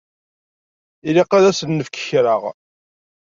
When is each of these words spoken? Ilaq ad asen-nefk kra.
Ilaq 1.09 1.31
ad 1.37 1.45
asen-nefk 1.51 1.95
kra. 2.07 2.35